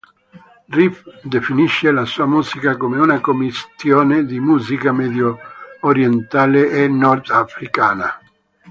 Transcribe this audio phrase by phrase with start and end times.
[0.69, 8.19] Riff definisce la sua musica come una commistione di musica mediorientale e nordafricana.